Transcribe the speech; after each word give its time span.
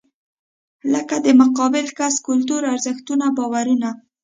لکه 0.93 1.15
د 1.25 1.27
مقابل 1.41 1.85
کس 1.97 2.15
کلتور، 2.27 2.61
ارزښتونه، 2.73 3.25
باورونه. 3.37 3.89